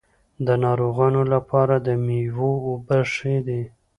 د 0.45 0.47
ناروغانو 0.63 1.21
لپاره 1.33 1.75
د 1.79 1.87
میوو 2.05 2.51
اوبه 2.67 2.99
ښې 3.13 3.35
دي. 3.47 3.63